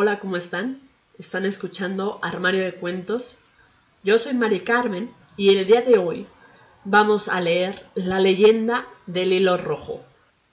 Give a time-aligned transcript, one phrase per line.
[0.00, 0.80] Hola, ¿cómo están?
[1.18, 3.36] Están escuchando Armario de Cuentos.
[4.04, 6.24] Yo soy Mari Carmen y el día de hoy
[6.84, 10.00] vamos a leer la leyenda del hilo rojo.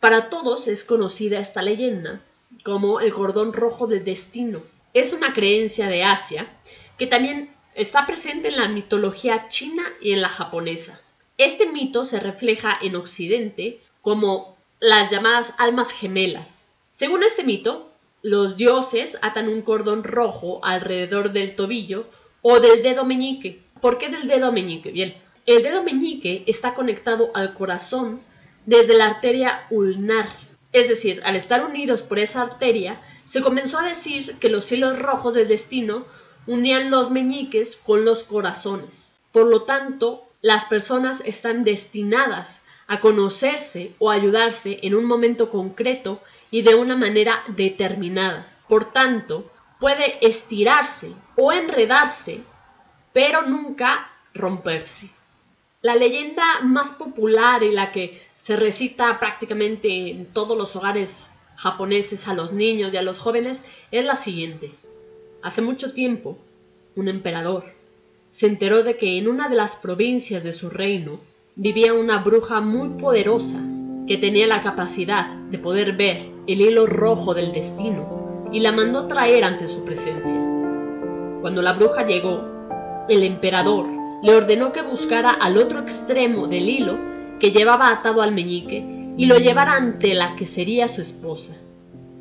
[0.00, 2.22] Para todos es conocida esta leyenda
[2.64, 4.62] como el cordón rojo del destino.
[4.94, 6.48] Es una creencia de Asia
[6.96, 11.02] que también está presente en la mitología china y en la japonesa.
[11.36, 16.70] Este mito se refleja en Occidente como las llamadas almas gemelas.
[16.92, 17.90] Según este mito,
[18.24, 22.06] los dioses atan un cordón rojo alrededor del tobillo
[22.40, 23.60] o del dedo meñique.
[23.82, 24.92] ¿Por qué del dedo meñique?
[24.92, 25.14] Bien,
[25.44, 28.22] el dedo meñique está conectado al corazón
[28.64, 30.30] desde la arteria ulnar.
[30.72, 34.98] Es decir, al estar unidos por esa arteria, se comenzó a decir que los hilos
[34.98, 36.06] rojos del destino
[36.46, 39.16] unían los meñiques con los corazones.
[39.32, 46.22] Por lo tanto, las personas están destinadas a conocerse o ayudarse en un momento concreto
[46.50, 48.46] y de una manera determinada.
[48.68, 52.40] Por tanto, puede estirarse o enredarse,
[53.12, 55.10] pero nunca romperse.
[55.82, 62.26] La leyenda más popular y la que se recita prácticamente en todos los hogares japoneses
[62.28, 64.72] a los niños y a los jóvenes es la siguiente.
[65.42, 66.38] Hace mucho tiempo,
[66.96, 67.74] un emperador
[68.34, 71.20] se enteró de que en una de las provincias de su reino
[71.54, 73.62] vivía una bruja muy poderosa
[74.08, 79.06] que tenía la capacidad de poder ver el hilo rojo del destino y la mandó
[79.06, 80.36] traer ante su presencia.
[81.40, 82.44] Cuando la bruja llegó,
[83.08, 83.86] el emperador
[84.22, 86.96] le ordenó que buscara al otro extremo del hilo
[87.38, 91.54] que llevaba atado al meñique y lo llevara ante la que sería su esposa.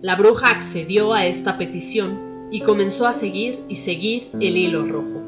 [0.00, 5.20] La bruja accedió a esta petición y comenzó a seguir y seguir el hilo rojo.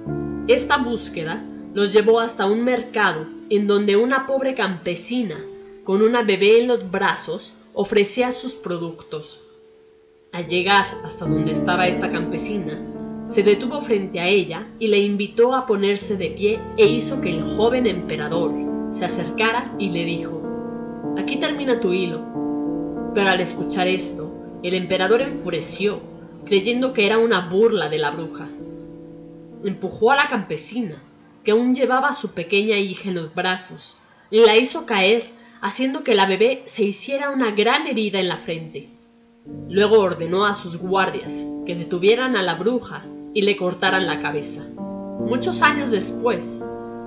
[0.48, 5.36] Esta búsqueda los llevó hasta un mercado en donde una pobre campesina
[5.84, 9.40] con una bebé en los brazos ofrecía sus productos.
[10.32, 12.80] Al llegar hasta donde estaba esta campesina,
[13.22, 17.30] se detuvo frente a ella y le invitó a ponerse de pie e hizo que
[17.30, 18.52] el joven emperador
[18.90, 20.42] se acercara y le dijo,
[21.18, 22.20] Aquí termina tu hilo.
[23.14, 24.30] Pero al escuchar esto,
[24.62, 26.00] el emperador enfureció,
[26.46, 28.48] creyendo que era una burla de la bruja.
[29.64, 31.02] Empujó a la campesina,
[31.44, 33.96] que aún llevaba a su pequeña hija en los brazos,
[34.30, 35.30] y la hizo caer,
[35.62, 38.88] haciendo que la bebé se hiciera una gran herida en la frente.
[39.68, 41.32] Luego ordenó a sus guardias
[41.64, 44.66] que detuvieran a la bruja y le cortaran la cabeza.
[45.20, 46.60] Muchos años después,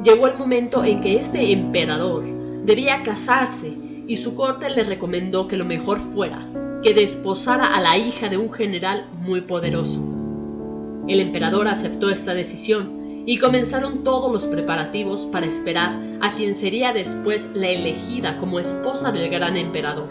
[0.03, 2.23] llegó el momento en que este emperador
[2.63, 3.73] debía casarse
[4.07, 6.39] y su corte le recomendó que lo mejor fuera
[6.81, 9.99] que desposara a la hija de un general muy poderoso.
[11.07, 12.94] El emperador aceptó esta decisión
[13.25, 19.11] y comenzaron todos los preparativos para esperar a quien sería después la elegida como esposa
[19.11, 20.09] del gran emperador.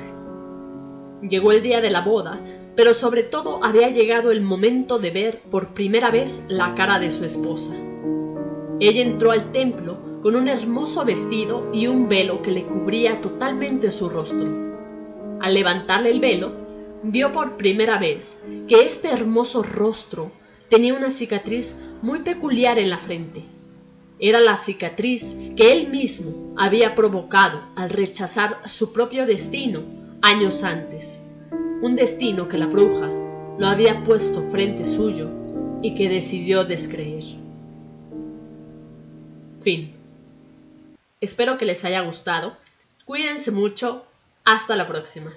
[1.22, 2.40] Llegó el día de la boda,
[2.76, 7.10] pero sobre todo había llegado el momento de ver por primera vez la cara de
[7.10, 7.72] su esposa.
[8.80, 13.90] Ella entró al templo con un hermoso vestido y un velo que le cubría totalmente
[13.90, 14.48] su rostro.
[15.40, 16.52] Al levantarle el velo,
[17.02, 20.32] vio por primera vez que este hermoso rostro
[20.68, 23.42] tenía una cicatriz muy peculiar en la frente.
[24.18, 29.80] Era la cicatriz que él mismo había provocado al rechazar su propio destino
[30.20, 31.22] años antes,
[31.80, 33.08] un destino que la bruja
[33.58, 35.30] lo había puesto frente suyo
[35.80, 37.24] y que decidió descreer.
[39.62, 39.94] Fin.
[41.22, 42.54] Espero que les haya gustado.
[43.06, 44.04] Cuídense mucho.
[44.44, 45.32] Hasta la próxima.